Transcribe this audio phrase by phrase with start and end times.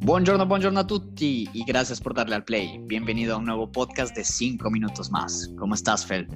[0.00, 2.80] Buongiorno, buongiorno a tutti y gracias por darle al play.
[2.84, 5.50] Bienvenido a un nuevo podcast de 5 minutos más.
[5.58, 6.26] ¿Cómo estás, Fel?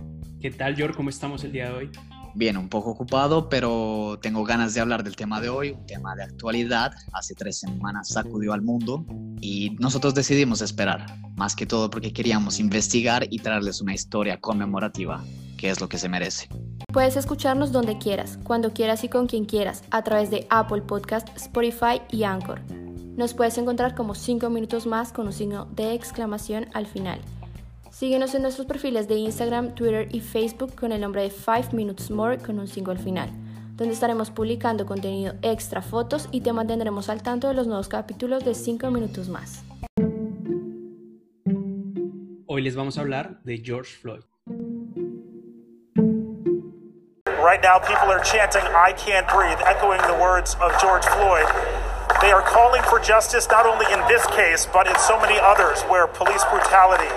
[0.40, 0.95] ¿Qué tal, George?
[0.96, 1.90] ¿Cómo estamos el día de hoy?
[2.37, 6.15] Bien, un poco ocupado, pero tengo ganas de hablar del tema de hoy, un tema
[6.15, 6.93] de actualidad.
[7.15, 9.06] Hace tres semanas sacudió al mundo
[9.40, 15.25] y nosotros decidimos esperar, más que todo porque queríamos investigar y traerles una historia conmemorativa,
[15.57, 16.47] que es lo que se merece.
[16.93, 21.34] Puedes escucharnos donde quieras, cuando quieras y con quien quieras, a través de Apple Podcast,
[21.37, 22.61] Spotify y Anchor.
[23.16, 27.19] Nos puedes encontrar como 5 minutos más con un signo de exclamación al final.
[27.99, 32.11] Síguenos en nuestros perfiles de Instagram, Twitter y Facebook con el nombre de 5 Minutes
[32.11, 33.31] More con un signo al final,
[33.75, 38.45] donde estaremos publicando contenido extra, fotos y te mantendremos al tanto de los nuevos capítulos
[38.45, 39.65] de 5 minutos más.
[42.45, 44.25] Hoy les vamos a hablar de George Floyd.
[47.43, 51.47] Right now, people are chanting, I can't breathe, echoing the words of George Floyd.
[52.21, 55.81] They are calling for justice not only in this case, but in so many others
[55.88, 57.09] where police brutality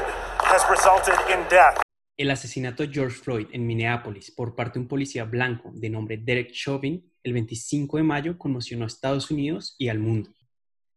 [0.50, 1.80] has resulted in death.
[2.18, 6.18] El asesinato de George Floyd en Minneapolis por parte de un policía blanco de nombre
[6.18, 10.32] Derek Chauvin el 25 de mayo conmocionó a Estados Unidos y al mundo.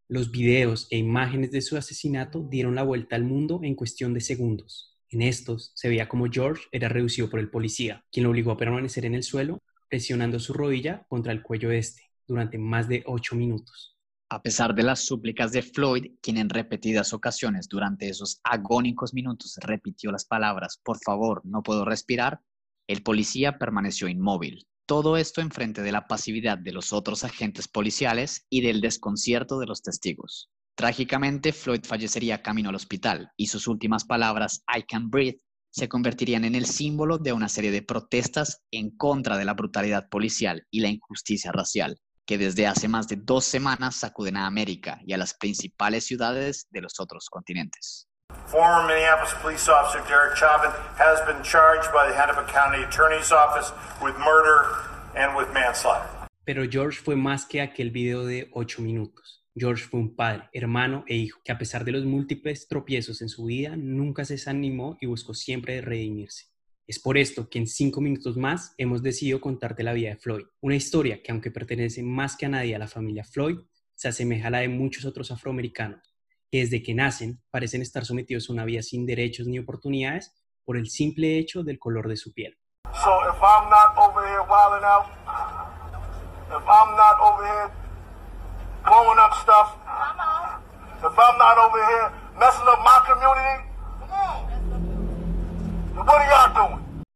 [0.09, 4.21] Los videos e imágenes de su asesinato dieron la vuelta al mundo en cuestión de
[4.23, 4.99] segundos.
[5.11, 8.57] En estos se veía como George era reducido por el policía, quien lo obligó a
[8.57, 9.59] permanecer en el suelo,
[9.91, 13.92] presionando su rodilla contra el cuello de este durante más de ocho minutos.
[14.33, 19.59] A pesar de las súplicas de Floyd, quien en repetidas ocasiones durante esos agónicos minutos
[19.61, 22.41] repitió las palabras, por favor, no puedo respirar,
[22.89, 24.67] el policía permaneció inmóvil.
[24.87, 29.67] Todo esto enfrente de la pasividad de los otros agentes policiales y del desconcierto de
[29.67, 30.49] los testigos.
[30.77, 36.47] Trágicamente, Floyd fallecería camino al hospital y sus últimas palabras, I can breathe, se convertirían
[36.47, 40.81] en el símbolo de una serie de protestas en contra de la brutalidad policial y
[40.81, 45.17] la injusticia racial, que desde hace más de dos semanas sacuden a América y a
[45.17, 48.09] las principales ciudades de los otros continentes.
[48.47, 53.73] Former Minneapolis police officer Derek Chauvin has been charged by the Hennepin County Attorney's Office
[54.03, 54.67] with murder
[55.15, 56.09] and with manslaughter.
[56.45, 59.45] Pero George fue más que aquel video de ocho minutos.
[59.55, 63.29] George fue un padre, hermano e hijo que a pesar de los múltiples tropiezos en
[63.29, 66.52] su vida, nunca se desanimó y buscó siempre redimirse.
[66.87, 70.45] Es por esto que en cinco minutos más hemos decidido contarte la vida de Floyd,
[70.61, 73.59] una historia que aunque pertenece más que a nadie a la familia Floyd,
[73.95, 76.13] se asemeja a la de muchos otros afroamericanos,
[76.51, 80.35] que desde que nacen parecen estar sometidos a una vida sin derechos ni oportunidades
[80.65, 82.59] por el simple hecho del color de su piel.
[82.85, 84.43] So if I'm not over here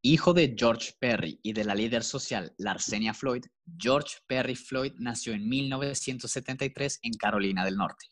[0.09, 3.43] Hijo de George Perry y de la líder social Larsenia Floyd,
[3.77, 8.05] George Perry Floyd nació en 1973 en Carolina del Norte.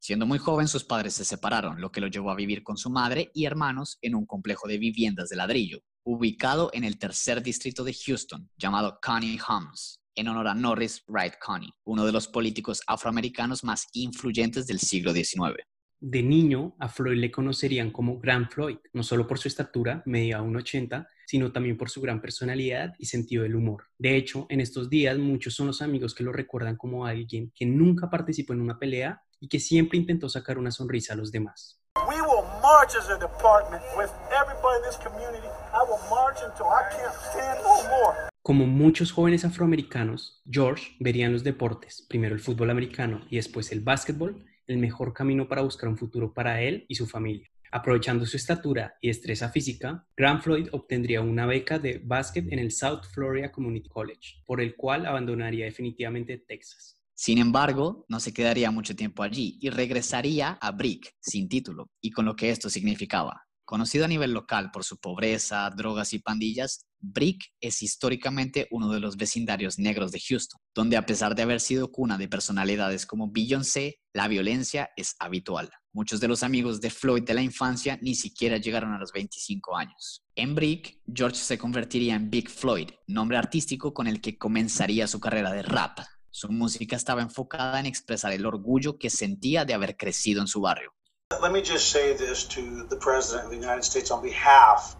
[0.00, 2.90] Siendo muy joven, sus padres se separaron, lo que lo llevó a vivir con su
[2.90, 7.84] madre y hermanos en un complejo de viviendas de ladrillo, ubicado en el tercer distrito
[7.84, 12.82] de Houston, llamado Connie Homes, en honor a Norris Wright Connie, uno de los políticos
[12.88, 15.62] afroamericanos más influyentes del siglo XIX.
[16.00, 20.40] De niño, a Floyd le conocerían como Gran Floyd, no solo por su estatura, media
[20.40, 23.84] 1,80, sino también por su gran personalidad y sentido del humor.
[23.98, 27.66] De hecho, en estos días muchos son los amigos que lo recuerdan como alguien que
[27.66, 31.80] nunca participó en una pelea y que siempre intentó sacar una sonrisa a los demás.
[32.08, 34.10] We will march as a department with
[34.42, 35.46] everybody in this community.
[35.72, 38.16] I will march until I can't stand no more.
[38.42, 43.70] Como muchos jóvenes afroamericanos, George vería en los deportes, primero el fútbol americano y después
[43.70, 47.48] el básquetbol, el mejor camino para buscar un futuro para él y su familia.
[47.72, 52.72] Aprovechando su estatura y destreza física, Grant Floyd obtendría una beca de básquet en el
[52.72, 57.00] South Florida Community College, por el cual abandonaría definitivamente Texas.
[57.14, 62.10] Sin embargo, no se quedaría mucho tiempo allí y regresaría a Brick sin título y
[62.10, 63.46] con lo que esto significaba.
[63.70, 68.98] Conocido a nivel local por su pobreza, drogas y pandillas, Brick es históricamente uno de
[68.98, 73.30] los vecindarios negros de Houston, donde a pesar de haber sido cuna de personalidades como
[73.30, 75.70] Beyoncé, la violencia es habitual.
[75.92, 79.76] Muchos de los amigos de Floyd de la infancia ni siquiera llegaron a los 25
[79.76, 80.24] años.
[80.34, 85.20] En Brick, George se convertiría en Big Floyd, nombre artístico con el que comenzaría su
[85.20, 86.00] carrera de rap.
[86.30, 90.60] Su música estaba enfocada en expresar el orgullo que sentía de haber crecido en su
[90.60, 90.92] barrio.
[91.38, 94.96] Let me just say this to the President of the United States on behalf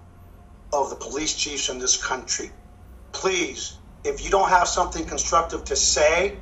[0.73, 2.51] of the police chiefs in this country.
[3.13, 6.39] Please, if you don't have something constructive to say,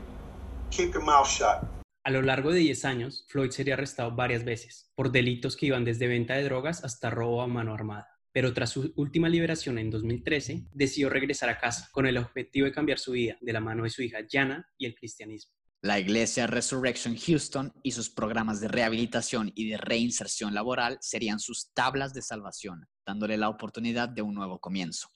[0.71, 1.65] keep your mouth shut.
[2.05, 5.85] A lo largo de 10 años, Floyd sería arrestado varias veces por delitos que iban
[5.85, 8.19] desde venta de drogas hasta robo a mano armada.
[8.33, 12.73] pero tras su última liberación en 2013, decidió regresar a casa con el objetivo de
[12.73, 15.58] cambiar su vida de la mano de su hija Jana y el cristianismo.
[15.81, 21.73] La iglesia Resurrection Houston y sus programas de rehabilitación y de reinserción laboral serían sus
[21.73, 25.09] tablas de salvación, dándole la oportunidad de un nuevo comienzo.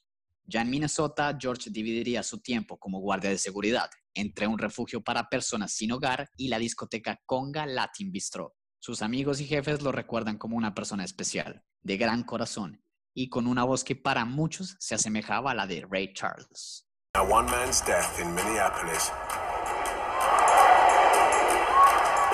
[0.45, 5.27] Ya en Minnesota, George dividiría su tiempo como guardia de seguridad entre un refugio para
[5.27, 8.55] personas sin hogar y la discoteca Conga Latin Bistro.
[8.79, 12.81] Sus amigos y jefes lo recuerdan como una persona especial, de gran corazón
[13.13, 16.87] y con una voz que para muchos se asemejaba a la de Ray Charles.
[17.15, 19.11] one man's death in Minneapolis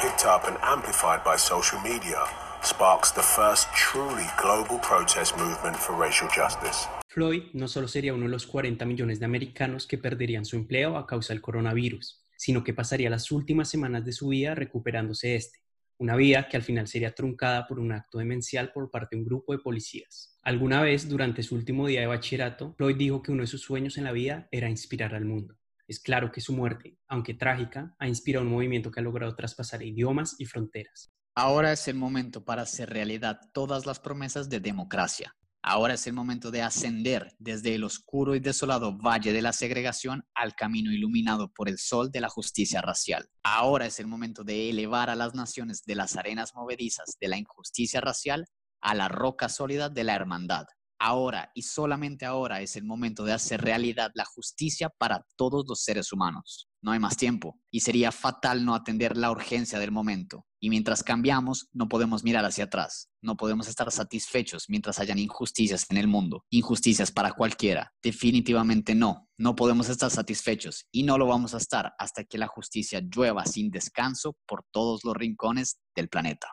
[0.01, 2.23] picked up and amplified by social media,
[2.63, 6.87] sparks the first truly global protest movement for racial justice.
[7.09, 10.95] Floyd no solo sería uno de los 40 millones de americanos que perderían su empleo
[10.95, 15.35] a causa del coronavirus, sino que pasaría las últimas semanas de su vida recuperándose de
[15.35, 15.59] este,
[15.97, 19.27] una vida que al final sería truncada por un acto demencial por parte de un
[19.27, 20.37] grupo de policías.
[20.43, 23.97] Alguna vez, durante su último día de bachillerato, Floyd dijo que uno de sus sueños
[23.97, 25.58] en la vida era inspirar al mundo.
[25.89, 29.81] Es claro que su muerte, aunque trágica, ha inspirado un movimiento que ha logrado traspasar
[29.81, 31.11] idiomas y fronteras.
[31.35, 35.35] Ahora es el momento para hacer realidad todas las promesas de democracia.
[35.63, 40.23] Ahora es el momento de ascender desde el oscuro y desolado valle de la segregación
[40.35, 43.27] al camino iluminado por el sol de la justicia racial.
[43.41, 47.37] Ahora es el momento de elevar a las naciones de las arenas movedizas de la
[47.37, 48.45] injusticia racial
[48.79, 50.67] a la roca sólida de la hermandad.
[51.01, 55.81] Ahora y solamente ahora es el momento de hacer realidad la justicia para todos los
[55.81, 56.69] seres humanos.
[56.81, 60.45] No hay más tiempo y sería fatal no atender la urgencia del momento.
[60.61, 63.09] Y mientras cambiamos, no podemos mirar hacia atrás.
[63.21, 66.43] No podemos estar satisfechos mientras hayan injusticias en el mundo.
[66.49, 67.93] Injusticias para cualquiera.
[68.03, 69.29] Definitivamente no.
[69.37, 73.45] No podemos estar satisfechos y no lo vamos a estar hasta que la justicia llueva
[73.45, 76.49] sin descanso por todos los rincones del planeta.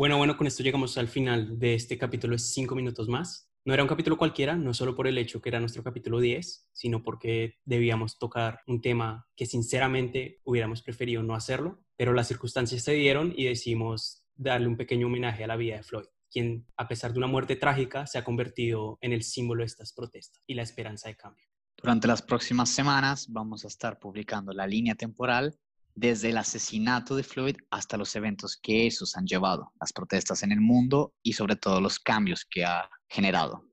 [0.00, 3.50] Bueno, bueno, con esto llegamos al final de este capítulo de 5 minutos más.
[3.66, 6.70] No era un capítulo cualquiera, no solo por el hecho que era nuestro capítulo 10,
[6.72, 12.82] sino porque debíamos tocar un tema que sinceramente hubiéramos preferido no hacerlo, pero las circunstancias
[12.82, 16.88] se dieron y decidimos darle un pequeño homenaje a la vida de Floyd, quien a
[16.88, 20.54] pesar de una muerte trágica se ha convertido en el símbolo de estas protestas y
[20.54, 21.44] la esperanza de cambio.
[21.76, 25.58] Durante las próximas semanas vamos a estar publicando la línea temporal
[25.94, 30.52] desde el asesinato de Floyd hasta los eventos que esos han llevado, las protestas en
[30.52, 33.64] el mundo y sobre todo los cambios que ha generado.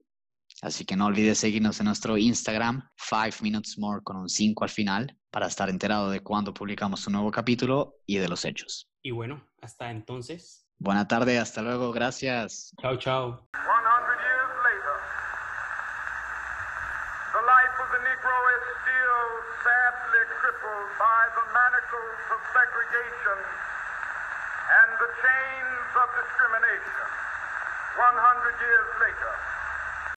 [0.60, 4.70] Así que no olvides seguirnos en nuestro Instagram, 5 Minutes More con un 5 al
[4.70, 8.90] final, para estar enterado de cuando publicamos un nuevo capítulo y de los hechos.
[9.02, 10.66] Y bueno, hasta entonces.
[10.78, 12.72] Buena tarde, hasta luego, gracias.
[12.80, 13.48] Chao, chao.
[20.98, 27.08] By the manacles of segregation and the chains of discrimination.
[27.96, 29.32] 100 years later,